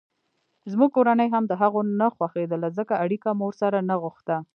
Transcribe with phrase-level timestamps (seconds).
[0.71, 4.35] زموږ کورنۍ هم دهغو نه خوښېدله ځکه اړیکه مو ورسره نه غوښته.